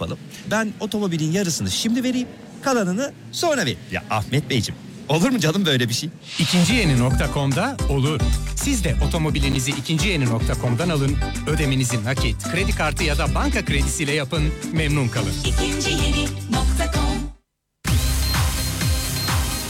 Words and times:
yapalım. 0.00 0.18
Ben 0.50 0.72
otomobilin 0.80 1.32
yarısını 1.32 1.70
şimdi 1.70 2.02
vereyim. 2.02 2.28
Kalanını 2.62 3.12
sonra 3.32 3.60
vereyim. 3.60 3.78
Ya 3.92 4.04
Ahmet 4.10 4.50
Beyciğim 4.50 4.80
olur 5.08 5.30
mu 5.30 5.38
canım 5.40 5.66
böyle 5.66 5.88
bir 5.88 5.94
şey? 5.94 6.10
İkinci 6.38 6.74
yeni.com'da 6.74 7.76
olur. 7.88 8.20
Siz 8.56 8.84
de 8.84 8.96
otomobilinizi 9.06 9.70
ikinci 9.70 10.08
yeni.com'dan 10.08 10.88
alın. 10.88 11.16
Ödemenizi 11.46 12.04
nakit, 12.04 12.52
kredi 12.52 12.72
kartı 12.76 13.04
ya 13.04 13.18
da 13.18 13.34
banka 13.34 13.64
kredisiyle 13.64 14.12
yapın. 14.12 14.42
Memnun 14.72 15.08
kalın. 15.08 15.32
İkinci 15.44 15.90
yeni 15.90 16.24
nokta 16.24 16.92
com. 16.94 17.20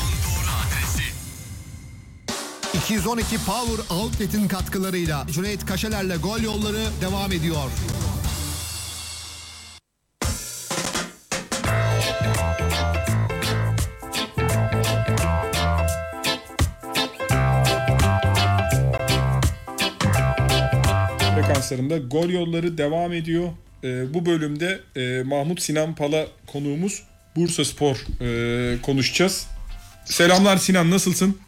212 2.73 3.37
Power 3.45 3.95
Outlet'in 3.95 4.47
katkılarıyla 4.47 5.25
Cüneyt 5.31 5.65
Kaşeler'le 5.65 6.17
gol 6.23 6.39
yolları 6.39 6.83
devam 7.01 7.31
ediyor. 7.31 7.71
frekanslarında 21.35 21.97
gol 21.97 22.29
yolları 22.29 22.77
devam 22.77 23.13
ediyor. 23.13 23.49
Ee, 23.83 24.13
bu 24.13 24.25
bölümde 24.25 24.79
e, 24.95 25.23
Mahmut 25.23 25.61
Sinan 25.61 25.95
Pala 25.95 26.27
konuğumuz 26.47 27.03
Bursa 27.35 27.65
Spor 27.65 27.95
e, 28.21 28.81
konuşacağız. 28.81 29.47
Selamlar 30.05 30.57
Sinan 30.57 30.91
nasılsın? 30.91 31.41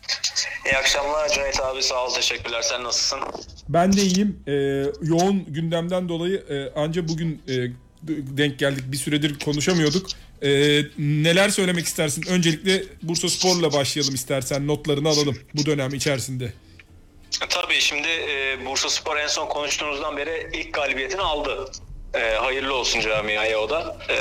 İyi 0.66 0.78
akşamlar 0.78 1.30
Cüneyt 1.30 1.60
abi 1.60 1.84
sağ 1.84 2.06
ol 2.06 2.14
teşekkürler 2.14 2.62
sen 2.62 2.84
nasılsın? 2.84 3.20
Ben 3.70 3.94
de 3.94 4.02
iyiyim. 4.02 4.40
Ee, 4.48 4.52
yoğun 5.02 5.46
gündemden 5.48 6.10
dolayı 6.10 6.36
e, 6.50 6.80
anca 6.80 7.08
bugün 7.08 7.42
e, 7.48 7.54
denk 8.38 8.60
geldik. 8.60 8.84
Bir 8.88 8.98
süredir 8.98 9.40
konuşamıyorduk. 9.40 10.08
Ee, 10.44 10.82
neler 10.98 11.50
söylemek 11.50 11.86
istersin? 11.86 12.26
Öncelikle 12.30 12.84
Bursa 13.02 13.30
Spor'la 13.30 13.74
başlayalım 13.74 14.16
istersen. 14.16 14.68
Notlarını 14.68 15.10
alalım 15.10 15.38
bu 15.54 15.66
dönem 15.66 15.94
içerisinde. 15.94 16.54
Tabii 17.50 17.80
şimdi 17.80 18.08
e, 18.08 18.66
Bursa 18.66 18.90
Spor 18.90 19.18
en 19.18 19.28
son 19.28 19.48
konuştuğumuzdan 19.48 20.18
beri 20.18 20.50
ilk 20.54 20.74
galibiyetini 20.74 21.22
aldı. 21.22 21.72
E, 22.14 22.20
hayırlı 22.36 22.74
olsun 22.76 23.00
camiaya 23.02 23.60
o 23.60 23.70
da. 23.70 23.98
E, 24.10 24.18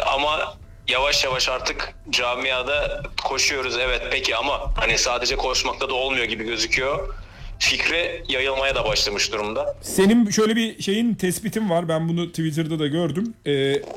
ama 0.00 0.58
yavaş 0.88 1.24
yavaş 1.24 1.48
artık 1.48 1.94
camiada 2.10 3.02
koşuyoruz 3.28 3.76
evet 3.78 4.02
peki 4.10 4.36
ama 4.36 4.72
hani 4.76 4.98
sadece 4.98 5.36
koşmakta 5.36 5.88
da 5.88 5.94
olmuyor 5.94 6.24
gibi 6.24 6.44
gözüküyor. 6.44 7.14
Fikri 7.58 8.22
yayılmaya 8.28 8.74
da 8.74 8.84
başlamış 8.84 9.32
durumda. 9.32 9.76
Senin 9.82 10.30
şöyle 10.30 10.56
bir 10.56 10.82
şeyin 10.82 11.14
tespitin 11.14 11.70
var. 11.70 11.88
Ben 11.88 12.08
bunu 12.08 12.28
Twitter'da 12.28 12.78
da 12.78 12.86
gördüm. 12.86 13.34
Ee, 13.46 13.52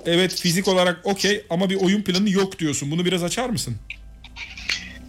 evet 0.06 0.36
fizik 0.36 0.68
olarak 0.68 1.00
okey 1.04 1.46
ama 1.50 1.70
bir 1.70 1.82
oyun 1.82 2.02
planı 2.02 2.30
yok 2.30 2.60
diyorsun. 2.60 2.92
Bunu 2.92 3.06
biraz 3.06 3.24
açar 3.24 3.50
mısın? 3.50 3.78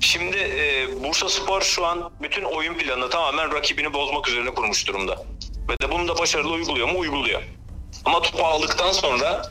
Şimdi 0.01 0.37
e, 0.37 0.87
Bursa 1.05 1.29
Spor 1.29 1.63
şu 1.63 1.87
an 1.87 2.11
bütün 2.23 2.43
oyun 2.43 2.75
planını 2.75 3.11
tamamen 3.11 3.55
rakibini 3.55 3.93
bozmak 3.93 4.29
üzerine 4.29 4.51
kurmuş 4.51 4.89
durumda. 4.89 5.25
Ve 5.69 5.87
de 5.87 5.93
bunu 5.93 6.09
da 6.09 6.19
başarılı 6.19 6.53
uyguluyor 6.53 6.89
mu? 6.93 6.99
Uyguluyor. 6.99 7.43
Ama 8.05 8.23
topu 8.23 8.45
aldıktan 8.45 8.93
sonra 8.93 9.43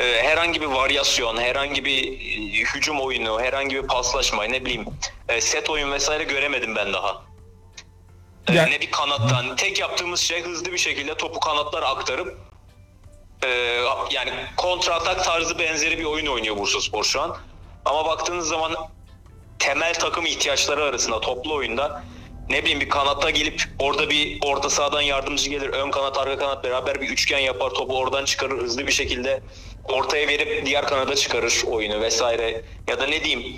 herhangi 0.00 0.60
bir 0.60 0.66
varyasyon, 0.66 1.36
herhangi 1.36 1.84
bir 1.84 2.12
e, 2.12 2.64
hücum 2.64 3.00
oyunu, 3.00 3.40
herhangi 3.42 3.76
bir 3.76 3.82
paslaşma, 3.86 4.44
ne 4.44 4.64
bileyim 4.64 4.84
e, 5.28 5.40
set 5.40 5.70
oyun 5.70 5.92
vesaire 5.92 6.24
göremedim 6.24 6.76
ben 6.76 6.92
daha. 6.92 7.22
E, 8.48 8.54
Ya- 8.54 8.66
Ne 8.66 8.80
bir 8.80 8.90
kanattan. 8.90 9.56
Tek 9.56 9.78
yaptığımız 9.78 10.20
şey 10.20 10.42
hızlı 10.42 10.72
bir 10.72 10.78
şekilde 10.78 11.16
topu 11.16 11.40
kanatlara 11.40 11.88
aktarıp 11.88 12.38
e, 13.44 13.48
yani 14.10 14.30
kontra 14.56 14.94
atak 14.94 15.24
tarzı 15.24 15.58
benzeri 15.58 15.98
bir 15.98 16.04
oyun 16.04 16.26
oynuyor 16.26 16.56
Bursa 16.56 16.80
Spor 16.80 17.04
şu 17.04 17.20
an. 17.20 17.36
Ama 17.84 18.04
baktığınız 18.04 18.48
zaman 18.48 18.74
temel 19.58 19.94
takım 19.94 20.26
ihtiyaçları 20.26 20.82
arasında 20.84 21.20
toplu 21.20 21.54
oyunda 21.54 22.04
ne 22.48 22.62
bileyim 22.62 22.80
bir 22.80 22.88
kanatta 22.88 23.30
gelip 23.30 23.62
orada 23.78 24.10
bir 24.10 24.38
orta 24.42 24.70
sahadan 24.70 25.00
yardımcı 25.02 25.50
gelir. 25.50 25.68
Ön 25.68 25.90
kanat 25.90 26.18
arka 26.18 26.38
kanat 26.38 26.64
beraber 26.64 27.00
bir 27.00 27.08
üçgen 27.08 27.38
yapar. 27.38 27.70
Topu 27.70 27.98
oradan 27.98 28.24
çıkarır 28.24 28.58
hızlı 28.62 28.86
bir 28.86 28.92
şekilde 28.92 29.42
ortaya 29.88 30.28
verip 30.28 30.66
diğer 30.66 30.86
kanada 30.86 31.14
çıkarır 31.14 31.62
oyunu 31.70 32.00
vesaire. 32.00 32.62
Ya 32.88 33.00
da 33.00 33.06
ne 33.06 33.24
diyeyim 33.24 33.56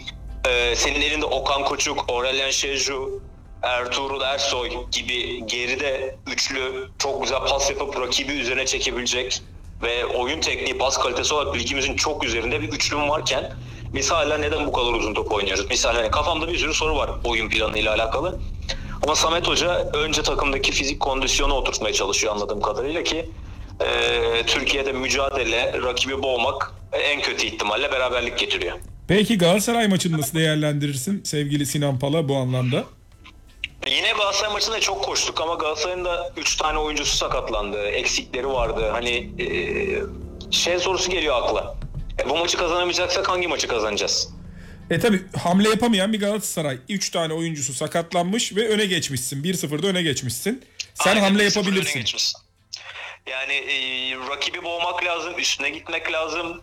e, 0.48 0.76
senin 0.76 1.00
elinde 1.00 1.26
Okan 1.26 1.64
Koçuk, 1.64 2.04
Aurelien 2.08 2.50
Şeju, 2.50 3.20
Ertuğrul 3.62 4.20
Ersoy 4.20 4.70
gibi 4.92 5.46
geride 5.46 6.16
üçlü 6.26 6.88
çok 6.98 7.22
güzel 7.22 7.38
pas 7.38 7.70
yapıp 7.70 8.00
rakibi 8.00 8.32
üzerine 8.32 8.66
çekebilecek 8.66 9.42
ve 9.82 10.06
oyun 10.06 10.40
tekniği, 10.40 10.78
pas 10.78 10.98
kalitesi 10.98 11.34
olarak 11.34 11.56
ligimizin 11.56 11.96
çok 11.96 12.24
üzerinde 12.24 12.60
bir 12.60 12.68
üçlüm 12.68 13.08
varken 13.08 13.52
biz 13.94 14.12
neden 14.40 14.66
bu 14.66 14.72
kadar 14.72 14.92
uzun 14.92 15.14
top 15.14 15.32
oynuyoruz? 15.32 15.70
Misal 15.70 15.94
hani 15.94 16.10
kafamda 16.10 16.48
bir 16.48 16.58
sürü 16.58 16.74
soru 16.74 16.96
var 16.96 17.10
oyun 17.24 17.48
planıyla 17.48 17.94
alakalı. 17.94 18.40
Ama 19.02 19.14
Samet 19.14 19.48
Hoca 19.48 19.90
önce 19.92 20.22
takımdaki 20.22 20.72
fizik 20.72 21.00
kondisyonu 21.00 21.54
oturtmaya 21.54 21.92
çalışıyor 21.92 22.32
anladığım 22.32 22.60
kadarıyla 22.60 23.02
ki 23.02 23.30
e, 23.80 24.46
Türkiye'de 24.46 24.92
mücadele, 24.92 25.72
rakibi 25.82 26.22
boğmak 26.22 26.72
en 26.92 27.22
kötü 27.22 27.46
ihtimalle 27.46 27.92
beraberlik 27.92 28.38
getiriyor. 28.38 28.76
Peki 29.08 29.38
Galatasaray 29.38 29.88
maçını 29.88 30.18
nasıl 30.18 30.38
değerlendirirsin 30.38 31.24
sevgili 31.24 31.66
Sinan 31.66 31.98
Pala 31.98 32.28
bu 32.28 32.36
anlamda? 32.36 32.84
Yine 33.90 34.12
Galatasaray 34.12 34.52
maçında 34.52 34.80
çok 34.80 35.04
koştuk 35.04 35.40
ama 35.40 35.54
Galatasaray'ın 35.54 36.04
da 36.04 36.32
3 36.36 36.56
tane 36.56 36.78
oyuncusu 36.78 37.16
sakatlandı. 37.16 37.86
Eksikleri 37.86 38.46
vardı. 38.48 38.88
Hani 38.92 39.30
e, 39.38 39.46
şey 40.50 40.78
sorusu 40.78 41.10
geliyor 41.10 41.42
akla. 41.42 41.74
E, 42.24 42.28
bu 42.28 42.36
maçı 42.36 42.58
kazanamayacaksak 42.58 43.28
hangi 43.28 43.48
maçı 43.48 43.68
kazanacağız? 43.68 44.28
E 44.90 44.98
tabi 44.98 45.22
hamle 45.42 45.68
yapamayan 45.68 46.12
bir 46.12 46.20
Galatasaray. 46.20 46.78
3 46.88 47.10
tane 47.10 47.32
oyuncusu 47.32 47.74
sakatlanmış 47.74 48.56
ve 48.56 48.68
öne 48.68 48.86
geçmişsin. 48.86 49.42
1-0'da 49.42 49.86
öne 49.86 50.02
geçmişsin. 50.02 50.62
Sen 50.94 51.10
Aynen, 51.10 51.22
hamle 51.22 51.42
1-0 51.42 51.58
öne 51.58 51.76
yapabilirsin. 51.78 52.04
Yani 53.30 53.52
e, 53.54 53.76
rakibi 54.30 54.64
boğmak 54.64 55.04
lazım, 55.04 55.38
üstüne 55.38 55.70
gitmek 55.70 56.12
lazım. 56.12 56.62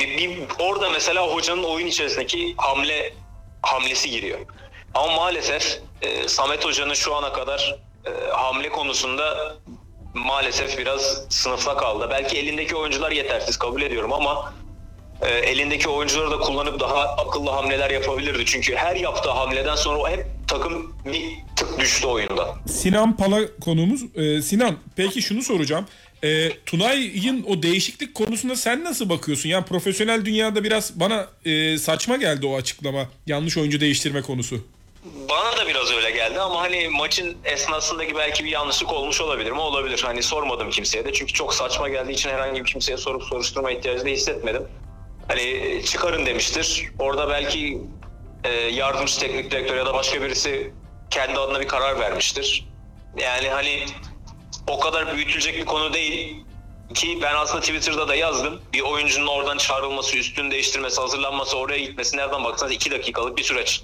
Bir, 0.00 0.08
bir- 0.18 0.38
orada 0.58 0.90
mesela 0.90 1.26
hocanın 1.28 1.62
oyun 1.62 1.86
içerisindeki 1.86 2.54
hamle 2.56 3.14
hamlesi 3.62 4.10
giriyor. 4.10 4.38
Ama 4.94 5.12
maalesef 5.16 5.80
e, 6.02 6.28
Samet 6.28 6.64
Hoca'nın 6.64 6.94
şu 6.94 7.14
ana 7.14 7.32
kadar 7.32 7.74
e, 8.06 8.30
hamle 8.30 8.68
konusunda 8.68 9.56
maalesef 10.14 10.78
biraz 10.78 11.26
sınıfta 11.30 11.76
kaldı. 11.76 12.06
Belki 12.10 12.38
elindeki 12.38 12.76
oyuncular 12.76 13.10
yetersiz 13.10 13.56
kabul 13.58 13.82
ediyorum 13.82 14.12
ama 14.12 14.54
e, 15.22 15.28
elindeki 15.28 15.88
oyuncuları 15.88 16.30
da 16.30 16.38
kullanıp 16.38 16.80
daha 16.80 17.02
akıllı 17.02 17.50
hamleler 17.50 17.90
yapabilirdi. 17.90 18.42
Çünkü 18.46 18.76
her 18.76 18.96
yaptığı 18.96 19.30
hamleden 19.30 19.76
sonra 19.76 19.98
o 19.98 20.08
hep 20.08 20.26
takım 20.48 20.96
bir 21.04 21.22
tık 21.56 21.80
düştü 21.80 22.06
oyunda. 22.06 22.54
Sinan 22.68 23.16
Pala 23.16 23.40
konuğumuz. 23.60 24.00
Ee, 24.14 24.42
Sinan 24.42 24.76
peki 24.96 25.22
şunu 25.22 25.42
soracağım. 25.42 25.86
Ee, 26.24 26.52
Tunay'ın 26.66 27.44
o 27.48 27.62
değişiklik 27.62 28.14
konusunda 28.14 28.56
sen 28.56 28.84
nasıl 28.84 29.08
bakıyorsun? 29.08 29.48
Yani 29.48 29.64
profesyonel 29.64 30.24
dünyada 30.24 30.64
biraz 30.64 31.00
bana 31.00 31.26
e, 31.44 31.78
saçma 31.78 32.16
geldi 32.16 32.46
o 32.46 32.56
açıklama. 32.56 33.08
Yanlış 33.26 33.56
oyuncu 33.58 33.80
değiştirme 33.80 34.22
konusu. 34.22 34.60
Bana 35.30 35.56
da 35.56 35.68
biraz 35.68 35.92
öyle 35.92 36.10
geldi 36.10 36.40
ama 36.40 36.60
hani 36.60 36.88
maçın 36.88 37.36
esnasındaki 37.44 38.14
belki 38.16 38.44
bir 38.44 38.50
yanlışlık 38.50 38.92
olmuş 38.92 39.20
olabilir 39.20 39.50
mi? 39.50 39.60
Olabilir. 39.60 40.02
Hani 40.04 40.22
sormadım 40.22 40.70
kimseye 40.70 41.04
de 41.04 41.12
çünkü 41.12 41.32
çok 41.32 41.54
saçma 41.54 41.88
geldiği 41.88 42.12
için 42.12 42.30
herhangi 42.30 42.60
bir 42.60 42.70
kimseye 42.70 42.96
sorup 42.98 43.22
soruşturma 43.22 43.70
ihtiyacı 43.70 44.04
da 44.04 44.08
hissetmedim. 44.08 44.62
Hani 45.36 45.82
çıkarın 45.84 46.26
demiştir. 46.26 46.88
Orada 46.98 47.28
belki 47.28 47.78
e, 48.44 48.50
yardımcı 48.50 49.18
teknik 49.18 49.50
direktör 49.50 49.76
ya 49.76 49.86
da 49.86 49.94
başka 49.94 50.22
birisi 50.22 50.72
kendi 51.10 51.38
adına 51.38 51.60
bir 51.60 51.68
karar 51.68 52.00
vermiştir. 52.00 52.68
Yani 53.16 53.48
hani 53.48 53.84
o 54.68 54.80
kadar 54.80 55.14
büyütülecek 55.14 55.56
bir 55.56 55.64
konu 55.64 55.94
değil 55.94 56.36
ki 56.94 57.18
ben 57.22 57.34
aslında 57.34 57.60
Twitter'da 57.60 58.08
da 58.08 58.14
yazdım. 58.14 58.60
Bir 58.72 58.80
oyuncunun 58.80 59.26
oradan 59.26 59.58
çağrılması, 59.58 60.16
üstünü 60.16 60.50
değiştirmesi, 60.50 61.00
hazırlanması, 61.00 61.58
oraya 61.58 61.78
gitmesi 61.78 62.16
nereden 62.16 62.44
baksanız 62.44 62.72
iki 62.72 62.90
dakikalık 62.90 63.38
bir 63.38 63.42
süreç. 63.42 63.82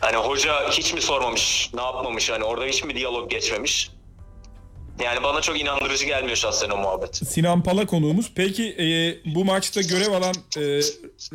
Hani 0.00 0.16
hoca 0.16 0.70
hiç 0.70 0.94
mi 0.94 1.02
sormamış, 1.02 1.70
ne 1.74 1.82
yapmamış 1.82 2.30
hani 2.30 2.44
orada 2.44 2.64
hiç 2.64 2.84
mi 2.84 2.94
diyalog 2.94 3.30
geçmemiş? 3.30 3.90
Yani 5.02 5.22
bana 5.22 5.40
çok 5.40 5.60
inandırıcı 5.60 6.04
gelmiyor 6.06 6.36
şahsen 6.36 6.70
o 6.70 6.76
muhabbet. 6.76 7.16
Sinan 7.16 7.62
Pala 7.62 7.86
konuğumuz. 7.86 8.30
Peki 8.36 8.64
e, 8.78 8.86
bu 9.34 9.44
maçta 9.44 9.80
görev 9.80 10.12
alan 10.12 10.34
e, 10.56 10.62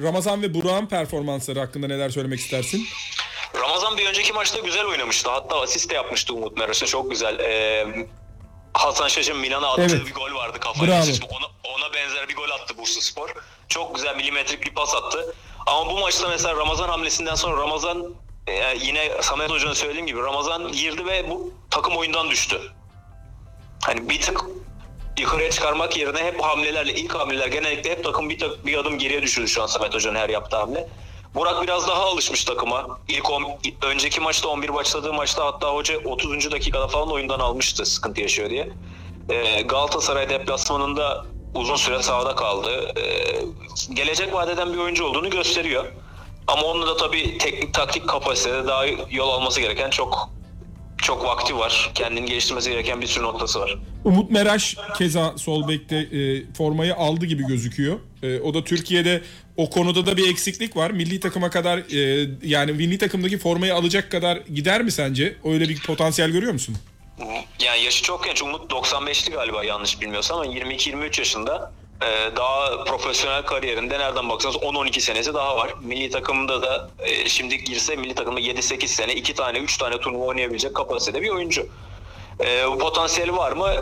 Ramazan 0.04 0.42
ve 0.42 0.54
Burak'ın 0.54 0.86
performansları 0.86 1.60
hakkında 1.60 1.88
neler 1.88 2.10
söylemek 2.10 2.40
istersin? 2.40 2.86
Ramazan 3.56 3.98
bir 3.98 4.06
önceki 4.06 4.34
maçta 4.34 4.60
güzel 4.60 4.86
oynamıştı. 4.86 5.30
Hatta 5.30 5.62
asist 5.62 5.90
de 5.90 5.94
yapmıştı 5.94 6.34
Umut 6.34 6.58
Meraş'a 6.58 6.86
çok 6.86 7.12
güzel. 7.12 7.40
Ee, 7.40 7.88
Hasan 8.74 9.08
Şaş'ın 9.08 9.38
Milan'a 9.38 9.68
attığı 9.68 9.82
Evet. 9.82 10.06
bir 10.08 10.14
gol 10.14 10.36
vardı 10.36 10.60
kafayla. 10.60 10.96
Ona, 11.30 11.76
ona 11.76 11.94
benzer 11.94 12.30
bir 12.30 12.36
gol 12.36 12.50
attı 12.50 12.78
Bursa 12.78 13.02
Spor. 13.02 13.30
Çok 13.68 13.96
güzel 13.96 14.16
milimetrik 14.16 14.66
bir 14.66 14.72
pas 14.74 14.96
attı. 14.96 15.36
Ama 15.68 15.92
bu 15.92 16.00
maçta 16.00 16.28
mesela 16.30 16.56
Ramazan 16.56 16.90
hamlesinden 16.90 17.36
sonra 17.36 17.62
Ramazan 17.62 18.16
e, 18.48 18.78
yine 18.82 19.12
Samet 19.22 19.50
Hoca'nın 19.50 19.74
söylediğim 19.74 20.08
gibi 20.08 20.20
Ramazan 20.20 20.72
girdi 20.72 21.06
ve 21.06 21.30
bu 21.30 21.54
takım 21.70 21.98
oyundan 21.98 22.30
düştü. 22.30 22.62
Hani 23.84 24.10
bir 24.10 24.22
tık 24.22 24.42
yukarıya 25.20 25.52
çıkarmak 25.52 25.98
yerine 25.98 26.24
hep 26.24 26.42
hamlelerle 26.44 26.94
ilk 26.94 27.16
hamleler 27.16 27.48
genellikle 27.48 27.92
hep 27.92 28.04
takım 28.04 28.30
bir, 28.30 28.40
tak- 28.40 28.66
bir 28.66 28.78
adım 28.78 28.98
geriye 28.98 29.22
düşürdü 29.22 29.48
şu 29.48 29.64
an 29.64 29.68
Samet 29.68 29.94
Hoca'nın 29.94 30.20
her 30.20 30.30
yaptığı 30.30 30.58
hamle. 30.58 30.90
Burak 31.36 31.64
biraz 31.64 31.88
daha 31.88 32.04
alışmış 32.04 32.44
takıma. 32.44 33.00
İlk 33.08 33.30
on, 33.32 33.44
önceki 33.82 34.22
maçta 34.22 34.48
11 34.50 34.74
başladığı 34.74 35.14
maçta 35.14 35.46
hatta 35.46 35.74
hoca 35.74 35.98
30. 36.06 36.52
dakikada 36.52 36.88
falan 36.88 37.12
oyundan 37.12 37.40
almıştı 37.40 37.86
sıkıntı 37.86 38.22
yaşıyor 38.22 38.50
diye. 38.50 38.70
Ee, 39.30 39.62
Galatasaray 39.62 40.30
deplasmanında 40.30 41.26
uzun 41.56 41.76
süre 41.76 42.04
sahada 42.04 42.36
kaldı. 42.36 42.94
Ee, 42.98 43.94
gelecek 43.94 44.34
vadeden 44.34 44.74
bir 44.74 44.78
oyuncu 44.78 45.06
olduğunu 45.06 45.30
gösteriyor. 45.30 45.86
Ama 46.48 46.62
onun 46.62 46.88
da 46.88 46.98
tabii 46.98 47.38
teknik 47.38 47.74
taktik 47.74 48.08
kapasitede 48.10 48.68
daha 48.68 48.86
yol 49.10 49.30
alması 49.30 49.62
gereken 49.62 49.90
çok 49.90 50.30
çok 51.10 51.26
vakti 51.26 51.58
var. 51.58 51.92
Kendini 51.96 52.26
geliştirmesi 52.26 52.70
gereken 52.70 53.02
bir 53.02 53.08
sürü 53.08 53.24
noktası 53.24 53.60
var. 53.60 53.76
Umut 54.04 54.32
Meraş 54.32 54.76
keza 54.98 55.38
sol 55.38 55.68
bekte 55.68 55.96
e, 55.96 56.54
formayı 56.54 56.96
aldı 56.96 57.26
gibi 57.26 57.48
gözüküyor. 57.48 58.00
E, 58.24 58.40
o 58.40 58.54
da 58.54 58.64
Türkiye'de 58.64 59.22
o 59.58 59.70
konuda 59.70 60.06
da 60.06 60.18
bir 60.18 60.30
eksiklik 60.30 60.76
var. 60.76 60.92
Milli 60.92 61.20
takıma 61.20 61.50
kadar 61.50 61.78
e, 61.78 62.30
yani 62.44 62.72
milli 62.72 62.98
takımdaki 62.98 63.38
formayı 63.38 63.76
alacak 63.76 64.12
kadar 64.12 64.38
gider 64.38 64.82
mi 64.82 64.92
sence? 64.92 65.36
Öyle 65.46 65.70
bir 65.70 65.82
potansiyel 65.82 66.32
görüyor 66.32 66.54
musun? 66.54 66.76
Yani 67.64 67.84
yaşı 67.84 68.04
çok 68.04 68.26
genç. 68.26 68.44
Umut 68.44 68.72
95'li 68.72 69.32
galiba 69.32 69.64
yanlış 69.64 70.02
bilmiyorsam 70.02 70.40
ama 70.40 70.54
22-23 70.54 71.20
yaşında. 71.20 71.72
Ee, 72.04 72.36
daha 72.36 72.84
profesyonel 72.84 73.46
kariyerinde 73.46 74.00
nereden 74.00 74.30
baksanız 74.30 74.56
10-12 74.56 75.00
senesi 75.00 75.34
daha 75.34 75.58
var. 75.58 75.74
Milli 75.82 76.10
takımda 76.10 76.62
da 76.62 76.90
e, 77.00 77.30
şimdi 77.30 77.64
girse 77.64 77.96
milli 77.96 78.16
takımda 78.16 78.40
7-8 78.40 78.88
sene 78.88 79.14
2 79.14 79.34
tane 79.34 79.60
3 79.60 79.78
tane 79.78 80.00
turnuva 80.00 80.26
oynayabilecek 80.26 80.76
kapasitede 80.76 81.22
bir 81.22 81.30
oyuncu. 81.30 81.68
Ee, 82.40 82.68
bu 82.72 82.78
potansiyeli 82.78 83.36
var 83.36 83.52
mı? 83.52 83.74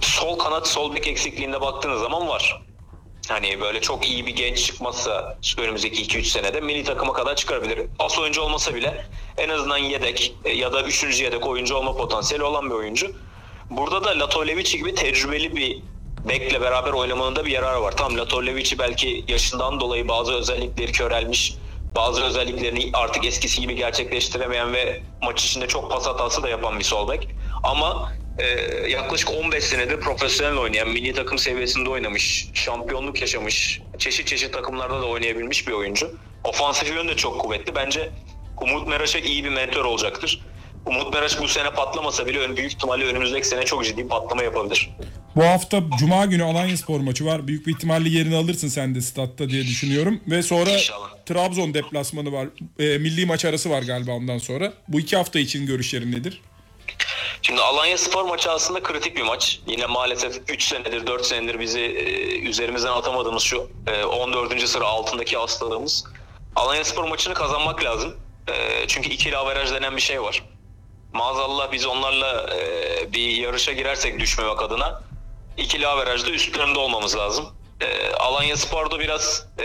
Sol 0.00 0.38
kanat 0.38 0.68
sol 0.68 0.94
bek 0.94 1.06
eksikliğinde 1.06 1.60
baktığınız 1.60 2.00
zaman 2.00 2.28
var. 2.28 2.62
Hani 3.28 3.60
böyle 3.60 3.80
çok 3.80 4.08
iyi 4.08 4.26
bir 4.26 4.36
genç 4.36 4.66
çıkmazsa 4.66 5.38
önümüzdeki 5.58 6.02
2-3 6.02 6.24
senede 6.24 6.60
milli 6.60 6.84
takıma 6.84 7.12
kadar 7.12 7.36
çıkarabilir. 7.36 7.86
As 7.98 8.18
oyuncu 8.18 8.42
olmasa 8.42 8.74
bile 8.74 9.06
en 9.38 9.48
azından 9.48 9.78
yedek 9.78 10.34
e, 10.44 10.52
ya 10.52 10.72
da 10.72 10.82
3. 10.82 11.20
yedek 11.20 11.46
oyuncu 11.46 11.74
olma 11.76 11.96
potansiyeli 11.96 12.44
olan 12.44 12.70
bir 12.70 12.74
oyuncu. 12.74 13.12
Burada 13.70 14.04
da 14.04 14.18
Latovlevici 14.18 14.78
gibi 14.78 14.94
tecrübeli 14.94 15.56
bir 15.56 15.82
bekle 16.28 16.60
beraber 16.60 16.92
oynamanın 16.92 17.36
da 17.36 17.44
bir 17.44 17.50
yararı 17.50 17.82
var. 17.82 17.96
Tam 17.96 18.18
Latovlevici 18.18 18.78
belki 18.78 19.24
yaşından 19.28 19.80
dolayı 19.80 20.08
bazı 20.08 20.32
özellikleri 20.32 20.92
körelmiş, 20.92 21.54
bazı 21.96 22.24
özelliklerini 22.24 22.90
artık 22.92 23.24
eskisi 23.24 23.60
gibi 23.60 23.76
gerçekleştiremeyen 23.76 24.72
ve 24.72 25.02
maç 25.22 25.44
içinde 25.44 25.68
çok 25.68 25.90
pas 25.90 26.06
hatası 26.06 26.42
da 26.42 26.48
yapan 26.48 26.78
bir 26.78 26.84
sol 26.84 27.08
bek. 27.08 27.28
Ama 27.64 28.12
e, 28.38 28.46
yaklaşık 28.88 29.30
15 29.30 29.64
senedir 29.64 30.00
profesyonel 30.00 30.58
oynayan, 30.58 30.88
milli 30.88 31.12
takım 31.12 31.38
seviyesinde 31.38 31.90
oynamış, 31.90 32.48
şampiyonluk 32.54 33.20
yaşamış, 33.20 33.80
çeşit 33.98 34.26
çeşit 34.26 34.52
takımlarda 34.52 35.02
da 35.02 35.06
oynayabilmiş 35.06 35.68
bir 35.68 35.72
oyuncu. 35.72 36.10
Ofansif 36.44 36.88
yönü 36.88 37.08
de 37.08 37.16
çok 37.16 37.40
kuvvetli. 37.40 37.74
Bence 37.74 38.10
Umut 38.60 38.88
Meraş'a 38.88 39.18
iyi 39.18 39.44
bir 39.44 39.48
mentor 39.48 39.84
olacaktır. 39.84 40.40
Umut 40.86 41.14
Meraş 41.14 41.40
bu 41.40 41.48
sene 41.48 41.70
patlamasa 41.70 42.26
bile 42.26 42.56
büyük 42.56 42.72
ihtimalle 42.72 43.04
önümüzdeki 43.04 43.46
sene 43.46 43.64
çok 43.64 43.84
ciddi 43.84 44.08
patlama 44.08 44.42
yapabilir. 44.42 44.90
Bu 45.36 45.44
hafta 45.44 45.82
Cuma 45.98 46.24
günü 46.24 46.44
Alanyaspor 46.44 47.00
maçı 47.00 47.26
var. 47.26 47.48
Büyük 47.48 47.66
bir 47.66 47.74
ihtimalle 47.74 48.08
yerini 48.08 48.36
alırsın 48.36 48.68
sen 48.68 48.94
de 48.94 49.00
statta 49.00 49.48
diye 49.48 49.62
düşünüyorum. 49.62 50.20
Ve 50.26 50.42
sonra 50.42 50.70
İnşallah. 50.70 51.08
Trabzon 51.26 51.74
deplasmanı 51.74 52.32
var. 52.32 52.46
E, 52.78 52.98
milli 52.98 53.26
maç 53.26 53.44
arası 53.44 53.70
var 53.70 53.82
galiba 53.82 54.12
ondan 54.12 54.38
sonra. 54.38 54.72
Bu 54.88 55.00
iki 55.00 55.16
hafta 55.16 55.38
için 55.38 55.66
görüşlerin 55.66 56.12
nedir? 56.12 56.42
Şimdi 57.42 57.60
Alanya 57.60 57.98
Spor 57.98 58.24
maçı 58.24 58.50
aslında 58.50 58.82
kritik 58.82 59.16
bir 59.16 59.22
maç. 59.22 59.60
Yine 59.66 59.86
maalesef 59.86 60.40
3 60.48 60.62
senedir 60.62 61.06
4 61.06 61.26
senedir 61.26 61.60
bizi 61.60 61.80
e, 61.80 62.38
üzerimizden 62.38 62.92
atamadığımız 62.92 63.42
şu 63.42 63.70
e, 63.86 64.04
14. 64.04 64.68
sıra 64.68 64.84
altındaki 64.86 65.36
hastalığımız. 65.36 66.04
Alanya 66.56 66.84
Spor 66.84 67.04
maçını 67.08 67.34
kazanmak 67.34 67.84
lazım. 67.84 68.14
E, 68.48 68.84
çünkü 68.88 69.10
ikili 69.10 69.36
averaj 69.36 69.72
denen 69.72 69.96
bir 69.96 70.02
şey 70.02 70.22
var. 70.22 70.44
Maazallah 71.12 71.72
biz 71.72 71.86
onlarla 71.86 72.46
e, 72.56 73.12
bir 73.12 73.28
yarışa 73.28 73.72
girersek 73.72 74.20
düşmemek 74.20 74.62
adına 74.62 75.02
ikili 75.56 75.86
averajda 75.86 76.30
üstlerinde 76.30 76.78
olmamız 76.78 77.16
lazım. 77.16 77.46
E, 77.80 78.14
Alanya 78.14 78.56
Spor'da 78.56 79.00
biraz 79.00 79.46
e, 79.58 79.64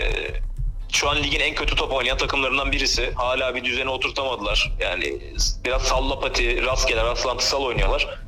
şu 0.92 1.10
an 1.10 1.16
ligin 1.16 1.40
en 1.40 1.54
kötü 1.54 1.76
top 1.76 1.92
oynayan 1.92 2.18
takımlarından 2.18 2.72
birisi. 2.72 3.12
Hala 3.14 3.54
bir 3.54 3.64
düzene 3.64 3.90
oturtamadılar. 3.90 4.72
Yani 4.80 5.18
biraz 5.64 5.82
sallapati, 5.82 6.64
rastgele, 6.66 7.04
rastlantısal 7.04 7.62
oynuyorlar. 7.62 8.18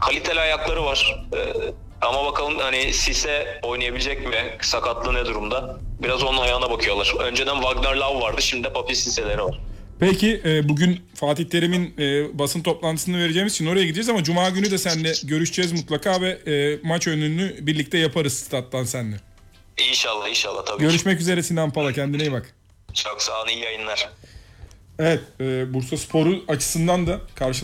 Kaliteli 0.00 0.40
ayakları 0.40 0.84
var. 0.84 1.24
Ee, 1.36 1.72
ama 2.00 2.24
bakalım 2.24 2.58
hani 2.58 2.92
Sise 2.92 3.60
oynayabilecek 3.62 4.26
mi? 4.26 4.58
Sakatlığı 4.62 5.14
ne 5.14 5.26
durumda? 5.26 5.76
Biraz 6.02 6.22
onun 6.22 6.38
ayağına 6.38 6.70
bakıyorlar. 6.70 7.14
Önceden 7.18 7.54
Wagner 7.54 7.96
Love 7.96 8.20
vardı. 8.20 8.42
Şimdi 8.42 8.64
de 8.68 8.72
Papi 8.72 8.96
Sise'leri 8.96 9.44
var. 9.44 9.60
Peki 10.10 10.40
e, 10.44 10.68
bugün 10.68 11.00
Fatih 11.14 11.44
Terim'in 11.44 11.94
e, 11.98 12.38
basın 12.38 12.62
toplantısını 12.62 13.18
vereceğimiz 13.18 13.52
için 13.52 13.66
oraya 13.66 13.84
gideceğiz 13.84 14.08
ama 14.08 14.24
Cuma 14.24 14.48
günü 14.48 14.70
de 14.70 14.78
seninle 14.78 15.12
görüşeceğiz 15.24 15.72
mutlaka 15.72 16.20
ve 16.20 16.28
e, 16.28 16.78
maç 16.82 17.06
önünü 17.06 17.66
birlikte 17.66 17.98
yaparız 17.98 18.38
stat'tan 18.38 18.84
seninle. 18.84 19.16
İnşallah 19.88 20.28
inşallah 20.28 20.64
tabii 20.64 20.78
ki. 20.78 20.84
Görüşmek 20.84 21.20
üzere 21.20 21.42
Sinan 21.42 21.70
Pala 21.70 21.92
kendine 21.92 22.22
iyi 22.22 22.32
bak. 22.32 22.54
Çok 22.94 23.22
sağ 23.22 23.42
olun 23.42 23.48
iyi 23.48 23.60
yayınlar. 23.60 24.10
Evet 24.98 25.20
e, 25.40 25.74
Bursa 25.74 25.96
Sporu 25.96 26.44
açısından 26.48 27.06
da 27.06 27.20
karşı 27.34 27.52